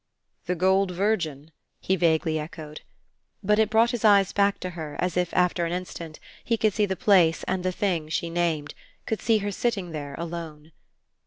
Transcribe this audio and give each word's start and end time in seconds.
"The 0.47 0.55
gold 0.55 0.89
Virgin?" 0.89 1.51
he 1.79 1.95
vaguely 1.95 2.39
echoed. 2.39 2.81
But 3.43 3.59
it 3.59 3.69
brought 3.69 3.91
his 3.91 4.03
eyes 4.03 4.33
back 4.33 4.59
to 4.61 4.71
her 4.71 4.95
as 4.97 5.15
if 5.15 5.31
after 5.35 5.63
an 5.67 5.71
instant 5.71 6.19
he 6.43 6.57
could 6.57 6.73
see 6.73 6.87
the 6.87 6.95
place 6.95 7.43
and 7.43 7.63
the 7.63 7.71
thing 7.71 8.09
she 8.09 8.31
named 8.31 8.73
could 9.05 9.21
see 9.21 9.37
her 9.45 9.51
sitting 9.51 9.91
there 9.91 10.15
alone. 10.15 10.71